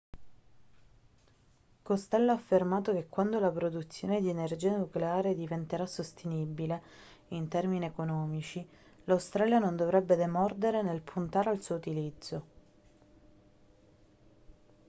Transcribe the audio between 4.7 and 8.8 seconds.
nucleare diventerà sostenibile in termini economici